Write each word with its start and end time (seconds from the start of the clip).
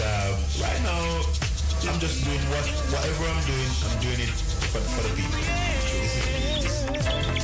So 0.00 0.06
right 0.64 0.80
now, 0.82 1.20
I'm 1.92 2.00
just 2.00 2.24
doing 2.24 2.40
what 2.48 2.64
whatever 2.88 3.26
I'm 3.28 3.44
doing. 3.44 3.68
I'm 3.84 4.00
doing 4.00 4.20
it 4.20 4.32
for, 4.72 4.80
for 4.80 5.02
the 5.04 5.12
people. 5.12 5.36
Youth 7.34 7.39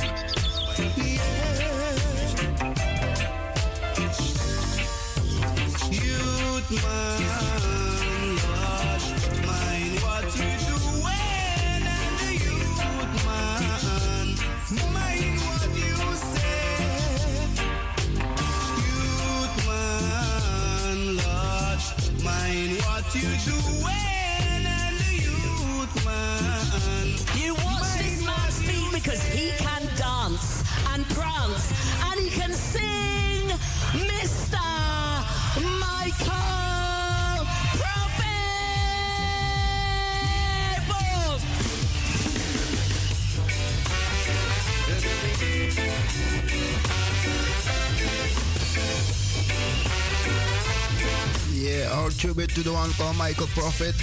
tribute 52.17 52.49
to 52.49 52.63
the 52.63 52.73
one 52.73 52.91
called 52.93 53.15
Michael 53.15 53.45
Prophet. 53.53 53.93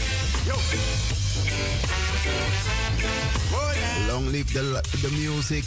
Long 4.07 4.31
live 4.31 4.53
the, 4.53 4.81
the 5.03 5.11
music 5.19 5.65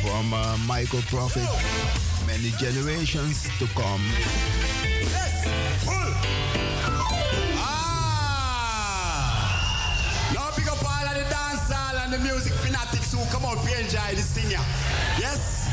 from 0.00 0.32
uh, 0.32 0.56
Michael 0.68 1.02
Prophet. 1.10 1.48
Many 2.24 2.50
generations 2.50 3.48
to 3.58 3.66
come. 3.74 4.00
Yes. 5.10 5.48
Ah! 7.58 7.90
Now 10.32 10.50
big 10.56 10.68
up 10.68 10.78
all 10.84 11.08
of 11.08 11.14
the 11.18 11.26
dance 11.28 11.68
hall 11.68 11.96
and 11.98 12.12
the 12.12 12.18
music 12.20 12.52
fanatics 12.52 13.12
who 13.12 13.24
come 13.34 13.44
out 13.44 13.58
to 13.64 13.80
enjoy 13.80 14.14
this 14.14 14.30
thing 14.34 14.48
here. 14.48 14.64
Yes? 15.18 15.66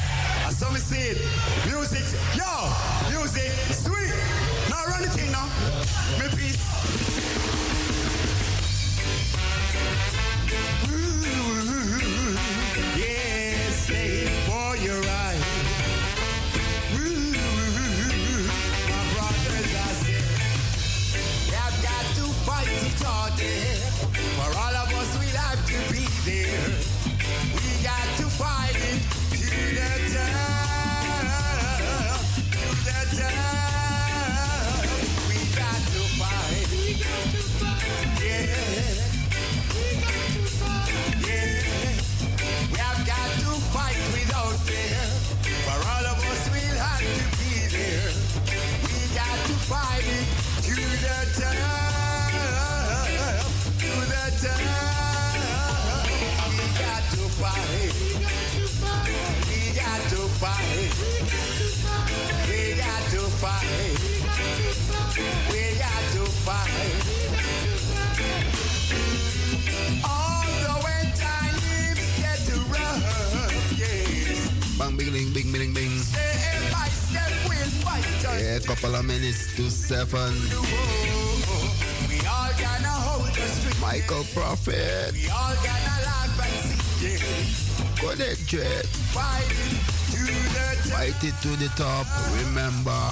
As 0.48 0.58
some 0.58 0.76
say 0.78 1.12
it. 1.12 1.22
Music, 1.68 2.04
yo, 2.34 2.72
music, 3.12 3.52
sweet. 3.76 4.47
Run 4.88 5.02
the 5.02 5.10
thing 5.10 5.32
now. 5.32 5.48
Me 6.20 6.28
peace. 6.38 6.58
Yes, 12.98 13.84
stay 13.84 14.26
for 14.48 14.78
your 14.78 15.02
right. 15.02 15.42
My 18.90 19.02
brothers, 19.14 19.70
we 21.48 21.54
have 21.56 21.78
got 21.84 22.06
to 22.16 22.26
fight 22.46 23.04
out 23.06 23.38
there. 23.38 23.78
For 24.38 24.50
all 24.58 24.76
of 24.76 24.94
us, 24.94 25.18
we'll 25.20 25.38
have 25.38 25.66
to 25.68 25.94
be 25.94 26.08
there. 26.30 26.97
Bing, 75.52 75.74
bing, 75.74 75.74
bing, 75.74 76.02
Yeah, 78.40 78.60
couple 78.60 78.96
of 78.96 79.06
minutes 79.06 79.56
to 79.56 79.70
seven. 79.70 80.34
Michael 83.82 84.24
Prophet. 84.34 85.14
There, 88.18 88.36
Jet. 88.46 88.86
Fight 90.88 91.24
it 91.24 91.36
to 91.42 91.50
the 91.58 91.70
top. 91.76 92.08
Remember, 92.46 93.12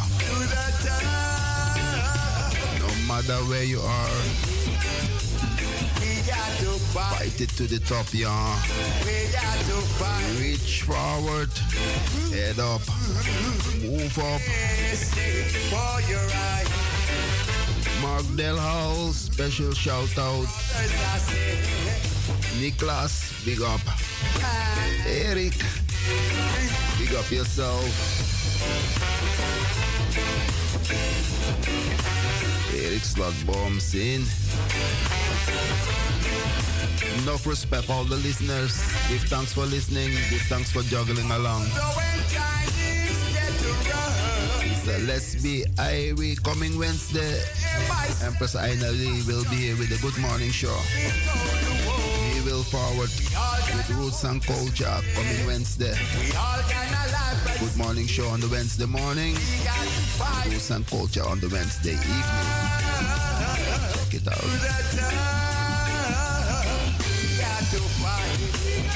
no 2.80 2.88
matter 3.08 3.38
where 3.50 3.64
you 3.64 3.80
are, 3.80 4.55
fight. 6.94 7.42
it 7.42 7.50
to 7.58 7.64
the 7.64 7.80
top, 7.80 8.08
yeah. 8.14 8.30
We 9.06 9.32
got 9.32 9.58
to 9.70 9.80
fight. 10.00 10.40
Reach 10.40 10.84
forward, 10.84 11.52
head 12.32 12.60
up, 12.60 12.82
move 13.82 14.18
up. 14.20 14.42
For 15.72 16.02
your. 16.12 16.26
Mark 18.02 18.26
Del 18.36 18.58
House, 18.58 19.16
special 19.16 19.74
shout 19.74 20.18
out. 20.18 20.48
As 20.76 20.92
Niklas, 22.60 23.46
big 23.46 23.62
up. 23.62 23.82
Eric, 25.08 25.54
big 27.00 27.14
up 27.16 27.30
yourself. 27.32 27.86
Eric 32.74 33.04
Slugbaum 33.04 33.80
in. 33.96 34.22
Enough 37.24 37.48
respect, 37.48 37.90
all 37.90 38.04
the 38.04 38.18
listeners. 38.18 38.78
Give 39.10 39.22
thanks 39.30 39.54
for 39.54 39.66
listening. 39.66 40.12
Give 40.30 40.42
thanks 40.44 40.72
for 40.72 40.82
juggling 40.84 41.30
along. 41.32 41.66
so 44.86 44.98
let's 45.08 45.42
be 45.42 45.66
Irie 45.78 46.42
coming 46.44 46.78
Wednesday. 46.78 47.42
Empress 48.24 48.56
Aina 48.56 48.92
Lee 48.92 49.24
will 49.28 49.44
be 49.46 49.56
here 49.68 49.78
with 49.78 49.90
the 49.90 49.98
Good 50.06 50.18
Morning 50.22 50.52
Show. 50.52 50.76
We 52.34 52.42
will 52.42 52.64
forward 52.64 53.10
with 53.10 53.90
Roots 53.98 54.24
and 54.24 54.44
Culture 54.44 55.02
coming 55.16 55.48
Wednesday. 55.48 55.96
Good 57.60 57.78
Morning 57.78 58.06
Show 58.06 58.28
on 58.28 58.40
the 58.40 58.48
Wednesday 58.50 58.86
morning. 58.86 59.36
Roots 60.46 60.70
and 60.70 60.86
Culture 60.88 61.26
on 61.28 61.40
the 61.40 61.50
Wednesday 61.50 61.94
evening. 61.94 62.24
Check 63.96 64.14
it 64.14 64.28
out. 64.28 65.45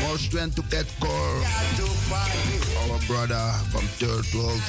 More 0.02 0.18
strength 0.18 0.56
to 0.56 0.62
Cat 0.64 0.88
Coore. 1.00 1.44
Our 2.84 3.00
brother 3.08 3.52
from 3.72 3.86
Third 4.00 4.26
World 4.34 4.62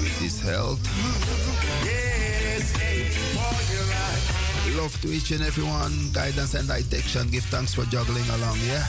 with 0.00 0.18
his 0.20 0.40
health. 0.40 0.80
Love 4.76 5.00
to 5.00 5.08
each 5.08 5.30
and 5.30 5.42
everyone. 5.42 5.92
Guidance 6.12 6.54
and 6.54 6.68
direction. 6.68 7.28
Give 7.30 7.44
thanks 7.44 7.74
for 7.74 7.84
juggling 7.86 8.28
along, 8.30 8.58
yeah? 8.66 8.84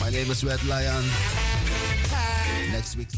My 0.00 0.10
name 0.10 0.30
is 0.30 0.44
Red 0.44 0.62
Lion. 0.64 1.04
Next 2.72 2.96
week. 2.96 3.08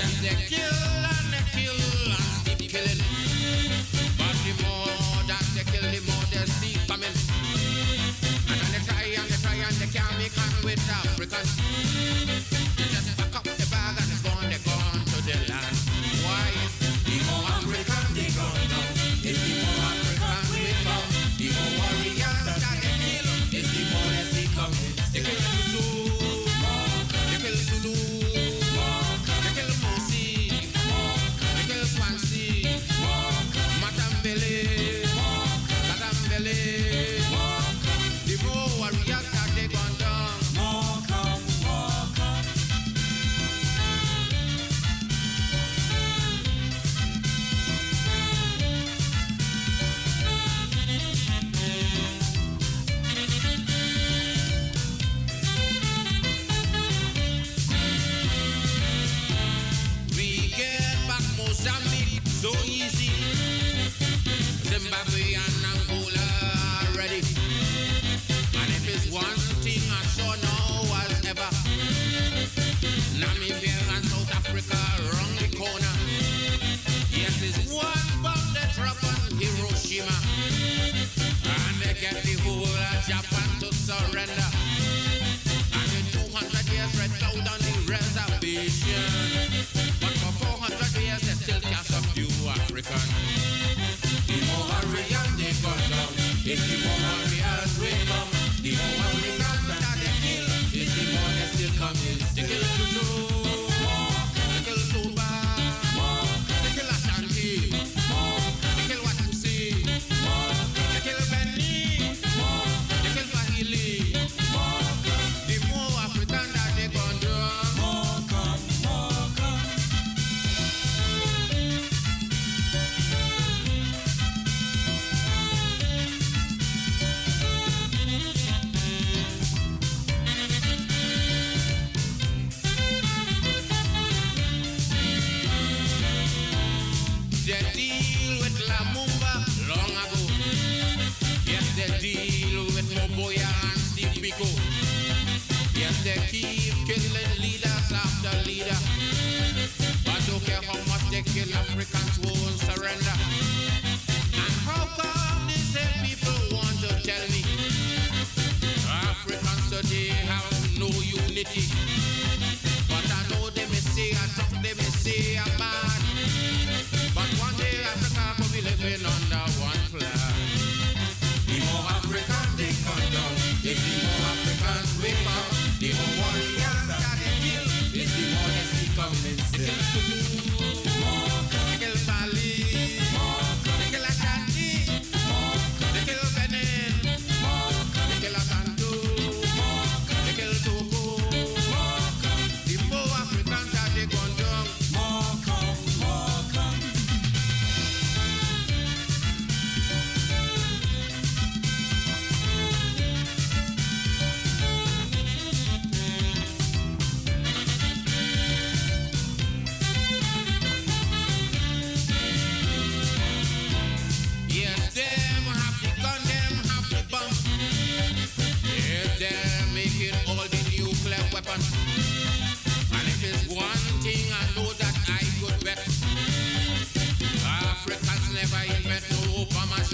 thank 0.00 0.46
aquí. 0.46 0.75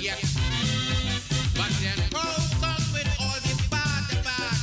yet. 0.02 0.18
But 1.54 1.70
then 1.78 1.98
come 2.10 2.82
with 2.90 3.06
all 3.22 3.38
the 3.38 3.54
bad, 3.70 4.10
bad. 4.26 4.58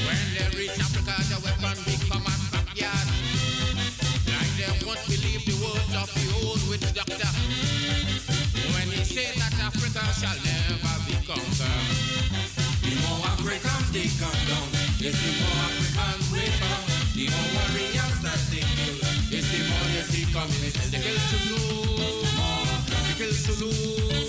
When 0.00 0.24
they 0.32 0.48
reach 0.56 0.76
Africa, 0.80 1.20
the 1.28 1.36
weapon 1.44 1.76
become 1.84 2.24
a 2.24 2.32
scrapyard. 2.32 3.08
Like 4.32 4.52
they 4.56 4.72
won't 4.88 5.04
believe 5.04 5.44
the 5.44 5.56
words 5.60 5.92
of 6.00 6.08
the 6.16 6.24
old 6.40 6.64
witch 6.72 6.88
doctor. 6.96 7.28
When 8.72 8.88
he 8.96 9.04
that 9.36 9.52
Africa 9.60 10.00
shall 10.16 10.38
never 10.48 10.96
be 11.04 11.20
conquered. 11.28 11.84
The 12.88 12.92
more 13.04 13.20
Africans 13.20 13.92
they 13.92 14.08
come 14.16 14.40
down, 14.48 14.68
it's 14.96 15.18
the 15.20 15.32
more 15.44 15.60
Africans 15.68 16.24
we 16.32 16.48
come. 16.56 16.84
The 17.12 17.24
more 17.36 17.48
warriors 17.52 18.16
they 18.48 18.64
kill, 18.64 18.96
it's 19.28 19.46
the 19.52 19.60
more 19.68 19.88
they 19.92 20.04
see 20.08 20.24
kill 21.04 21.20
to 21.20 21.38
know. 21.52 21.85
el 23.26 23.34
sudor. 23.34 24.25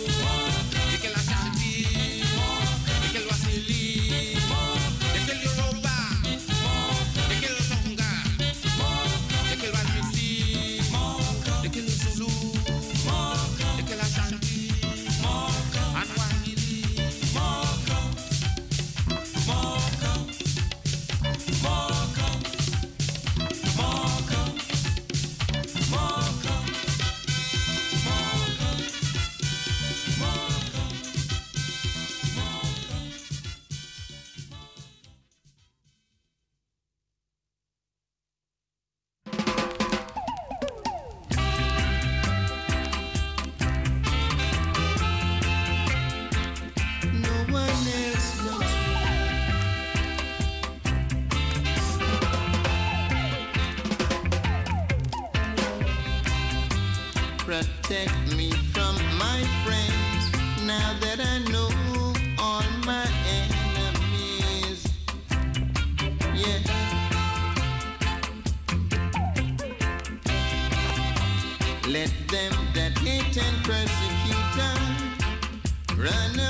Run 75.98 76.47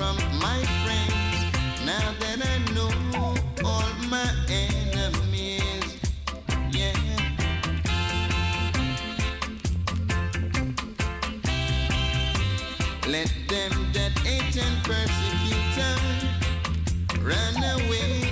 from 0.00 0.16
my 0.38 0.58
friends 0.82 1.84
now 1.84 2.06
that 2.20 2.38
I 2.52 2.56
know 2.74 2.90
all 3.62 3.90
my 4.08 4.30
enemies. 4.48 6.00
Yeah. 6.72 6.96
Let 13.06 13.30
them 13.46 13.72
that 13.92 14.12
hate 14.24 14.56
and 14.56 14.76
persecute 14.88 15.76
run 17.22 17.56
away. 17.76 18.29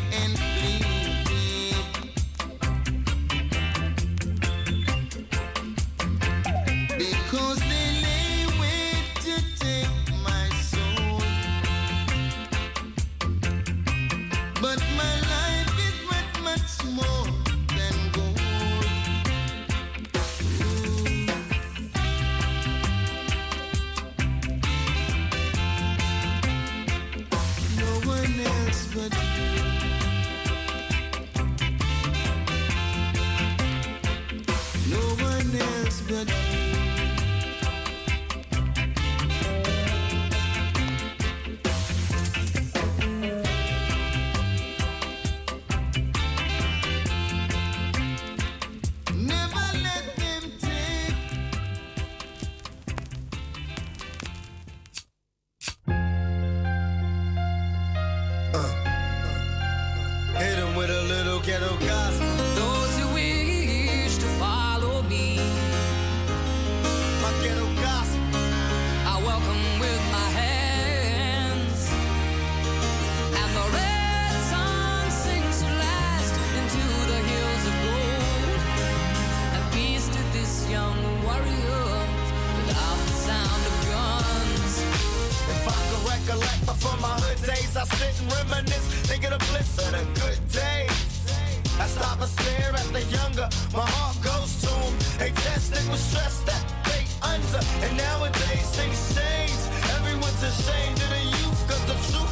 stress 95.99 96.41
that 96.49 96.65
they 96.87 97.03
under. 97.23 97.61
And 97.85 97.97
nowadays 97.97 98.69
things 98.79 99.01
change. 99.15 99.61
Everyone's 99.97 100.43
ashamed 100.43 100.99
of 101.05 101.11
the 101.11 101.25
youth, 101.39 101.61
cause 101.69 101.85
the 101.87 101.97
truth. 102.13 102.28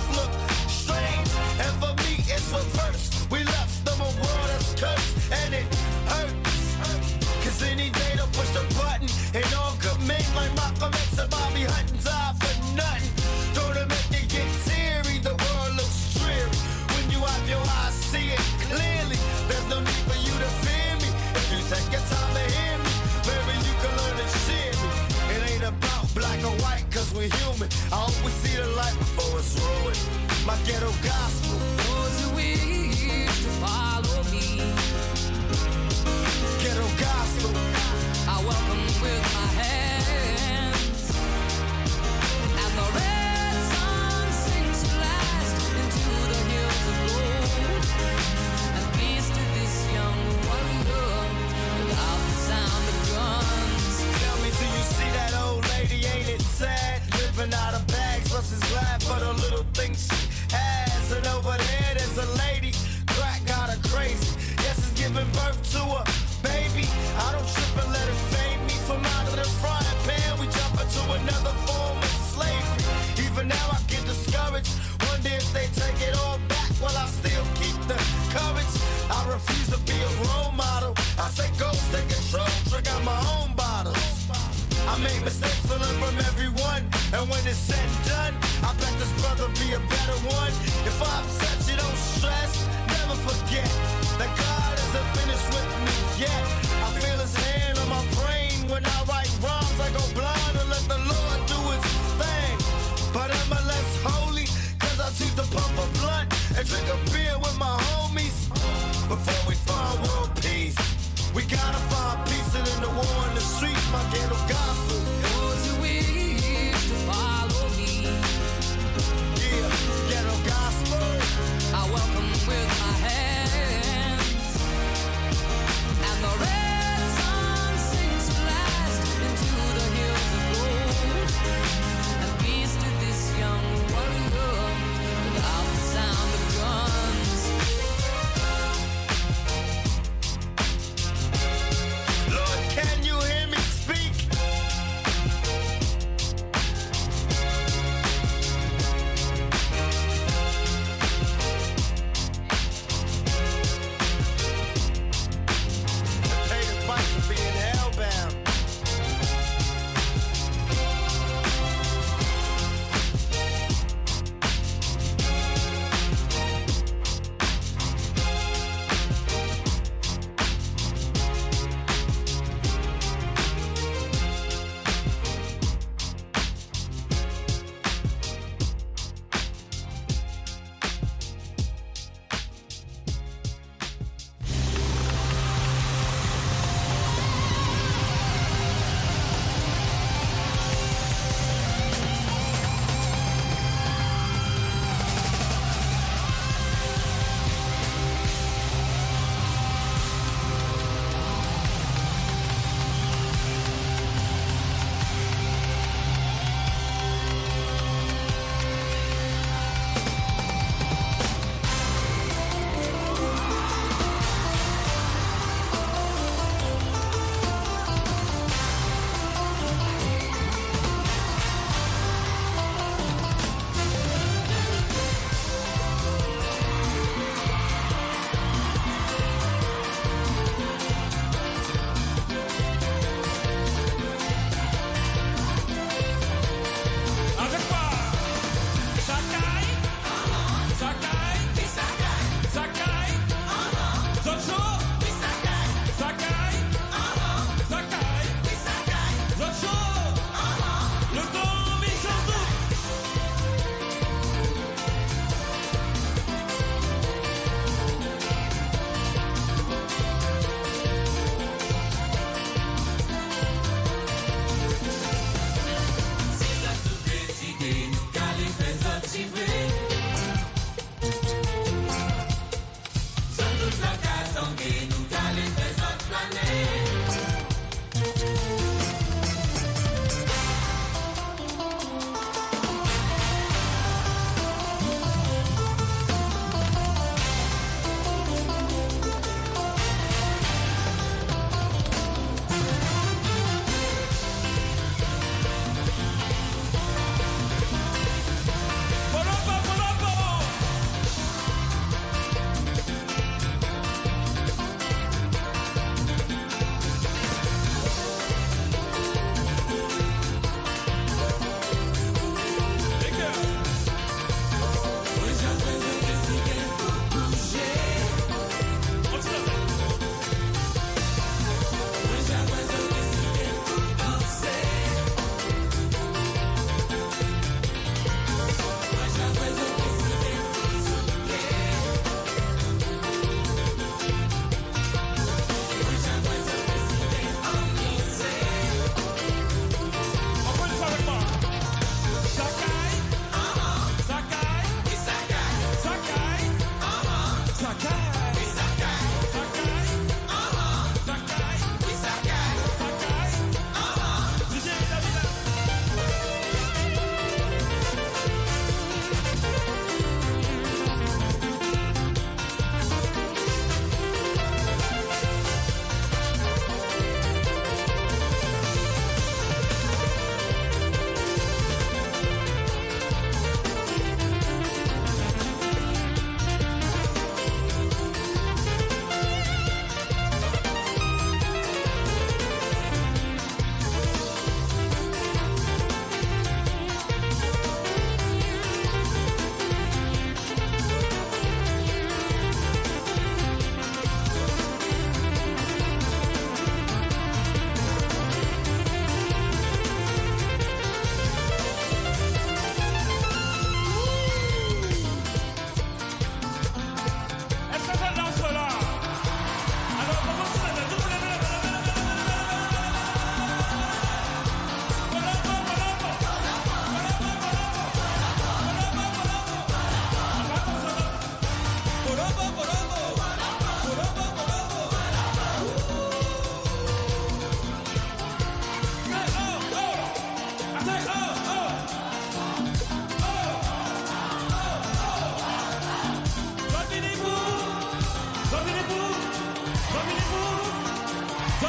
I 27.93 27.97
always 27.97 28.35
see 28.35 28.57
the 28.57 28.67
light 28.77 28.97
before 28.99 29.39
it's 29.39 29.55
ruined. 29.61 30.47
My 30.47 30.57
ghetto 30.67 30.91
gospel. 31.03 31.46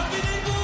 Happy 0.10 0.52
go 0.52 0.57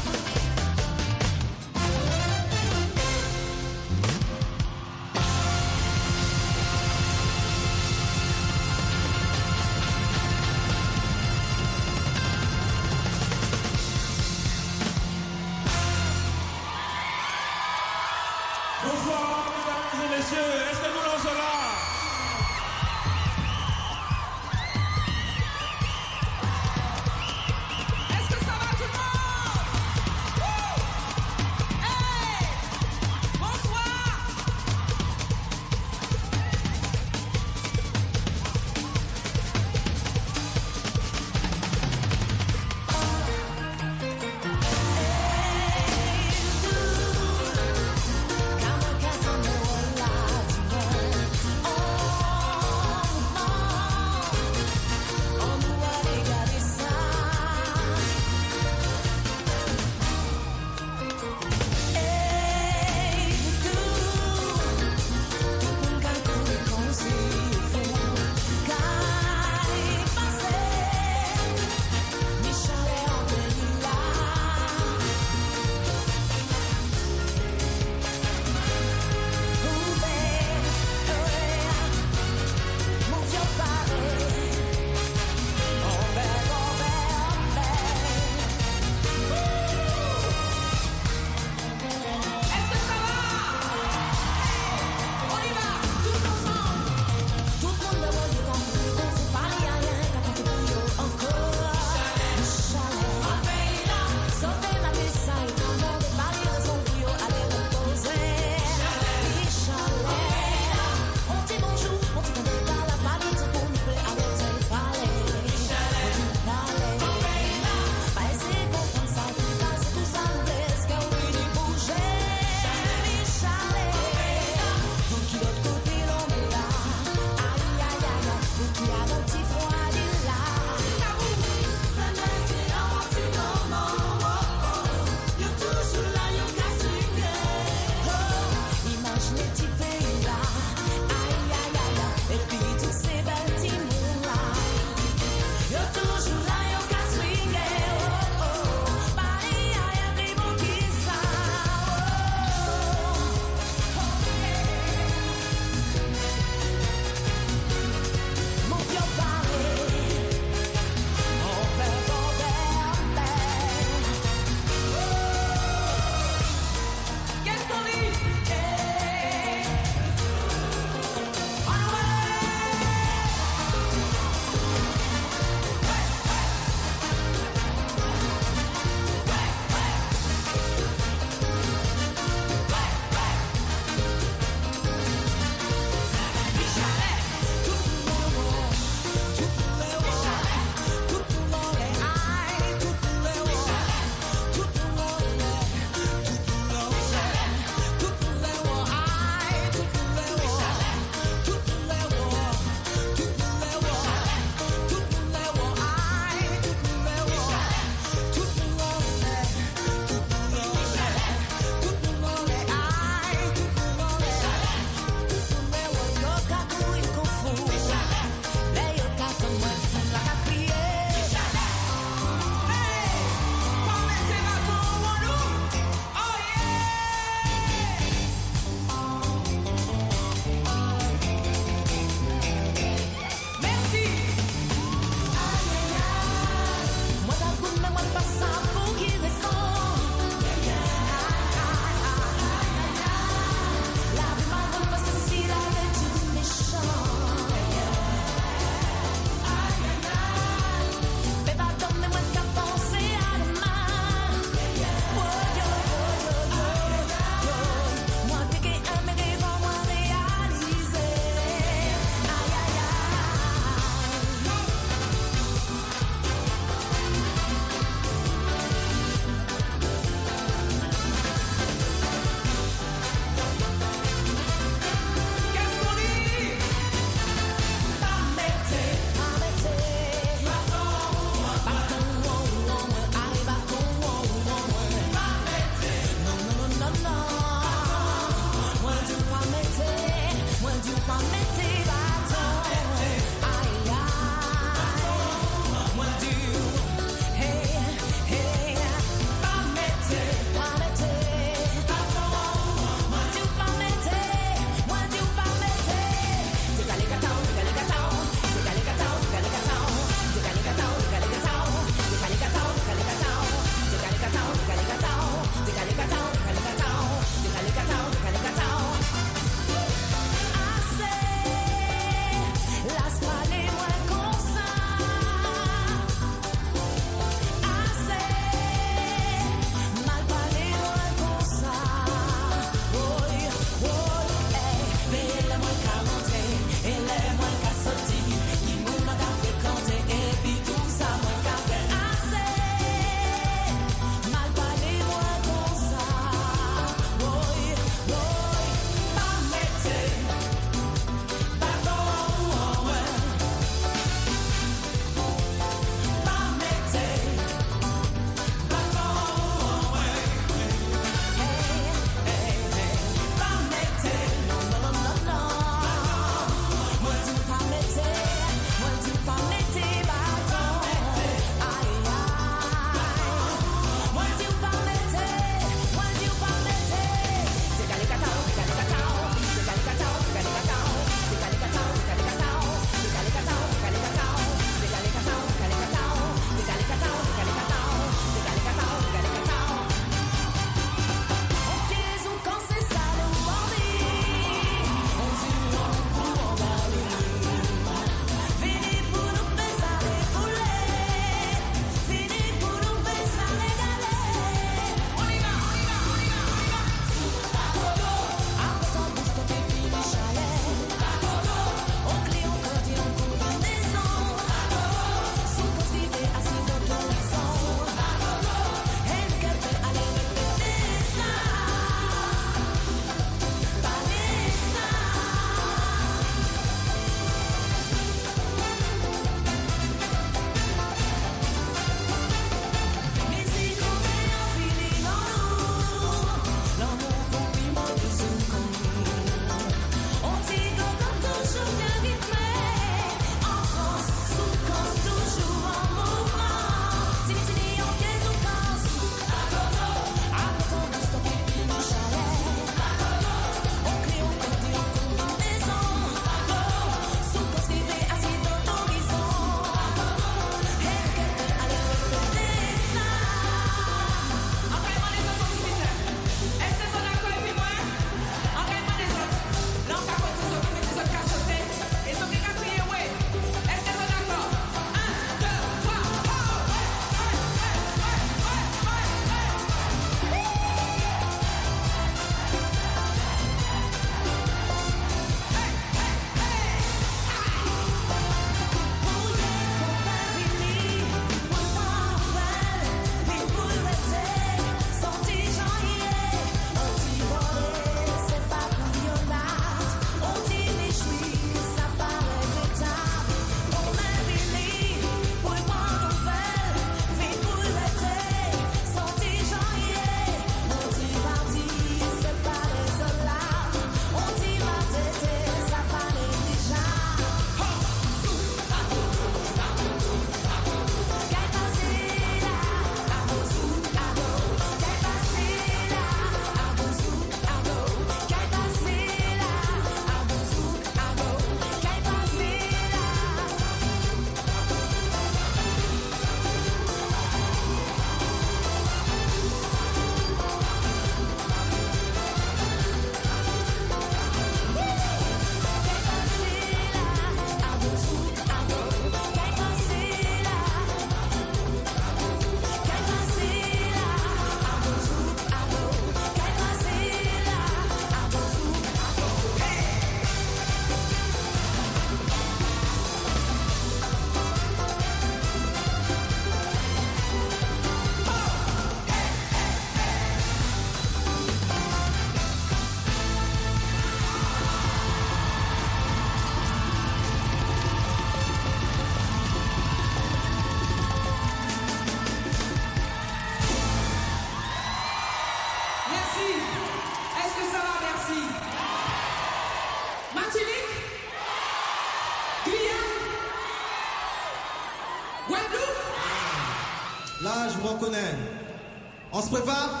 On 599.31 599.41
se 599.41 599.49
prépare 599.49 600.00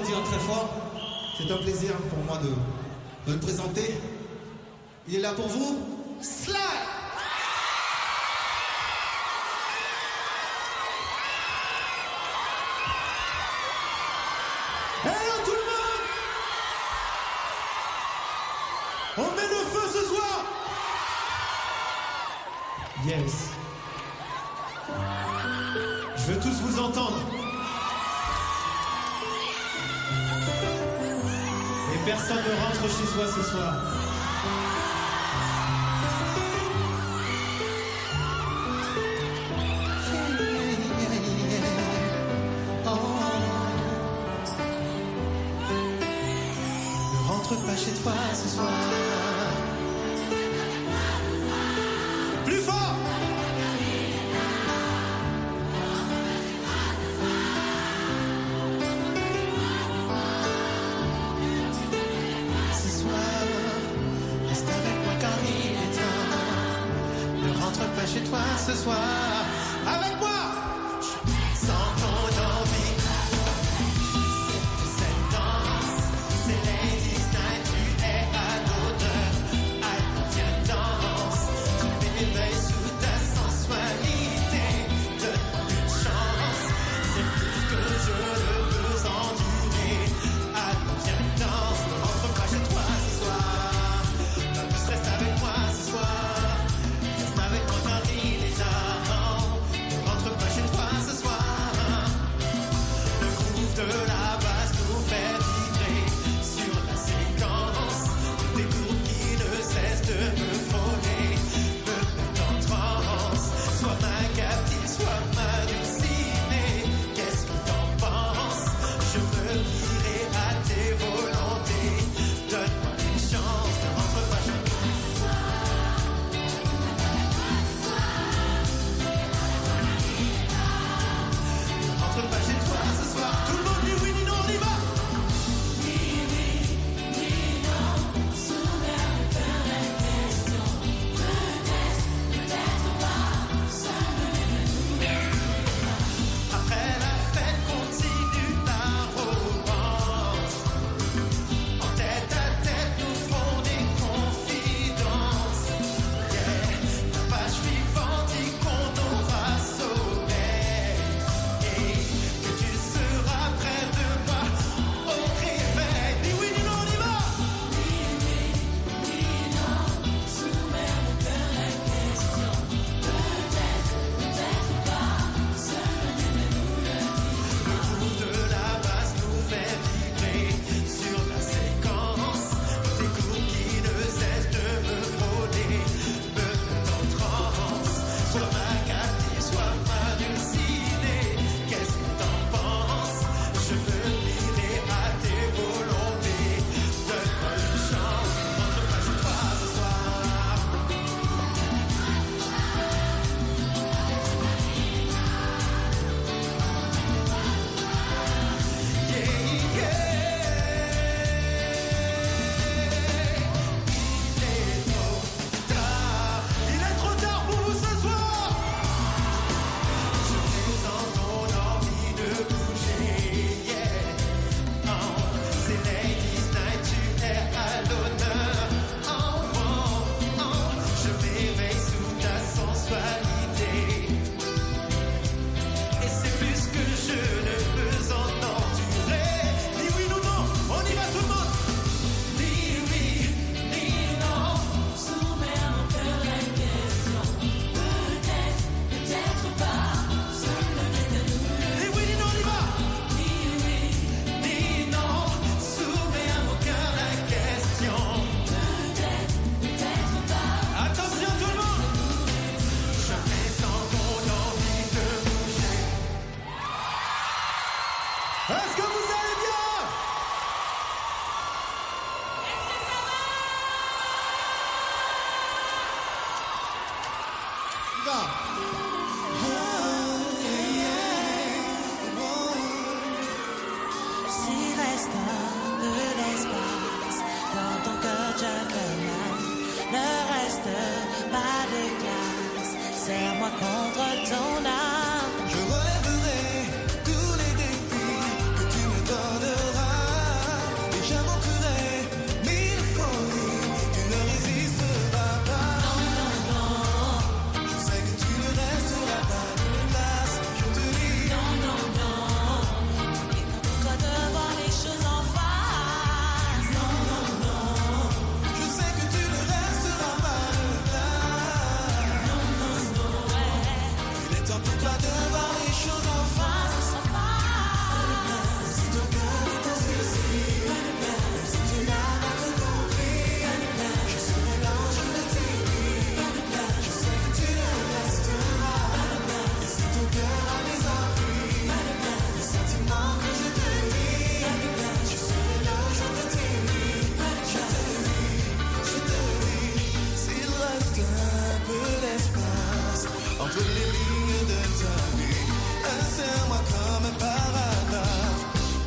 très 0.00 0.38
fort. 0.38 0.68
C'est 1.36 1.50
un 1.52 1.56
plaisir 1.58 1.94
pour 2.08 2.18
moi 2.24 2.38
de, 2.38 2.48
de 3.30 3.34
le 3.34 3.40
présenter. 3.40 3.94
Il 5.08 5.16
est 5.16 5.20
là 5.20 5.32
pour 5.32 5.48
vous. 5.48 5.78
Sly 6.20 6.54
Hello 15.04 15.44
tout 15.44 15.50
le 15.50 15.64
monde 15.66 16.04
On 19.18 19.36
met 19.36 19.48
le 19.48 19.64
feu 19.66 19.88
ce 19.92 20.04
soir 20.14 20.44
Yes. 23.04 23.50
Je 26.16 26.32
veux 26.32 26.40
tous 26.40 26.60
vous 26.62 26.78
entendre. 26.78 27.41
Personne 32.12 32.36
ne 32.36 32.60
rentre 32.60 32.94
chez 32.94 33.06
soi 33.06 33.24
ce 33.26 33.42
soir. 33.42 34.01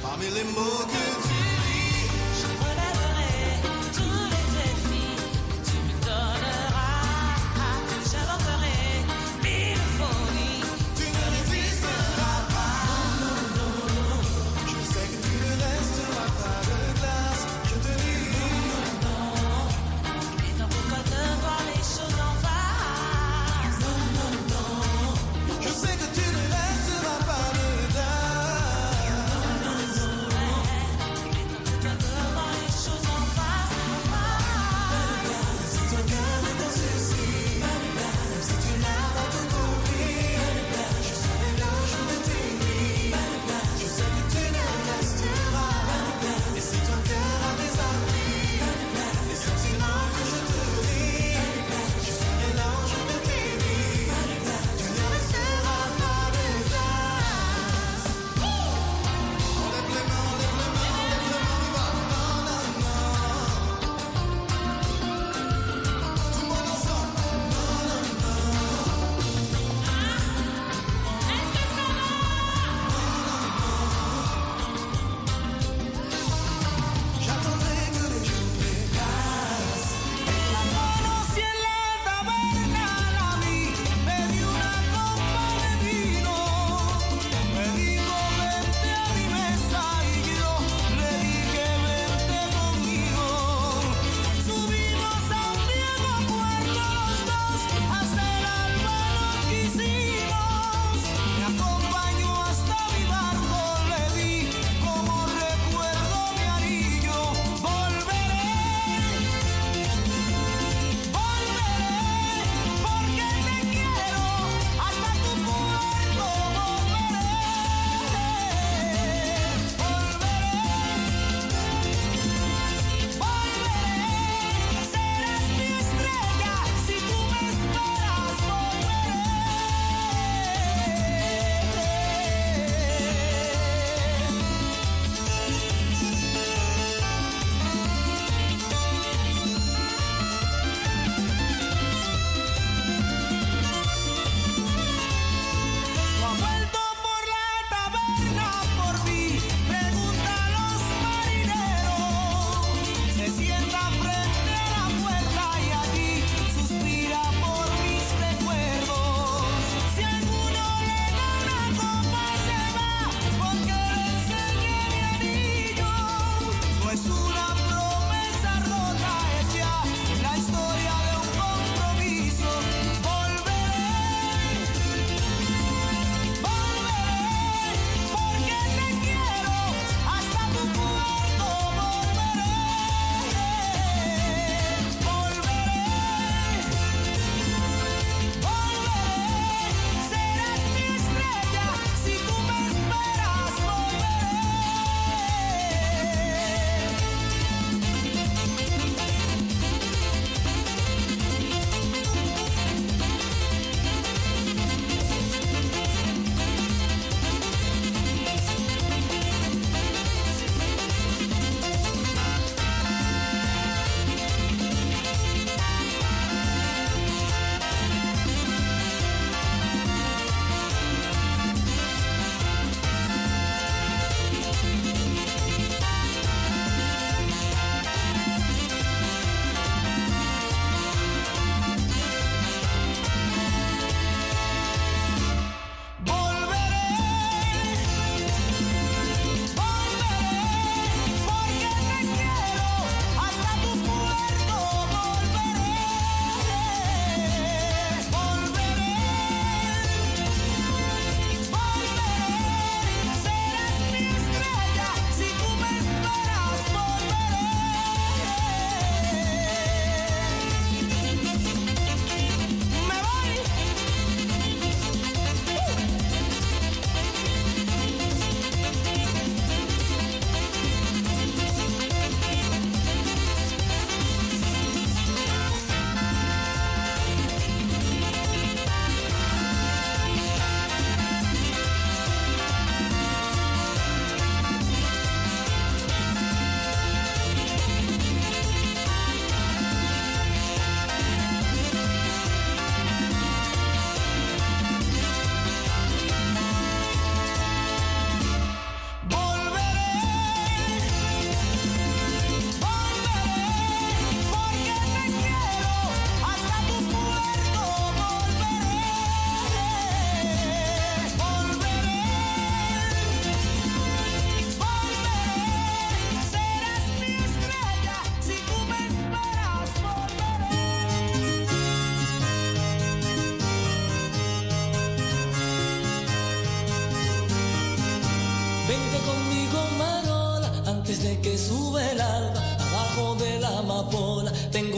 Parmi 0.02 0.30
les 0.30 0.44
mots 0.56 0.95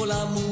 la 0.08 0.26
mujer. 0.26 0.47